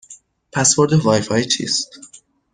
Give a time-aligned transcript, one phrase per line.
[0.53, 1.91] پسورد وای فای چیست؟